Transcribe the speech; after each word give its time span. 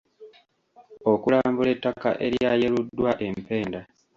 Okulambula 1.11 1.69
ettaka 1.75 2.09
eryayeruddwa 2.25 3.11
empenda. 3.27 3.79